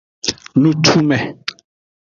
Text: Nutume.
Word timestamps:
Nutume. 0.61 1.17